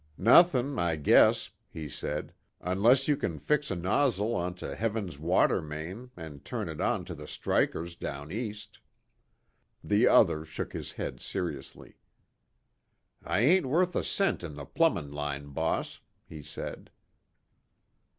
[0.17, 5.61] "Nothing, I guess," he said, "unless you can fix a nozzle on to heaven's water
[5.61, 8.79] main and turn it on to the strikers down east."
[9.83, 11.97] The other shook his head seriously.
[13.23, 16.89] "I ain't worth a cent in the plumbin' line, boss," he said.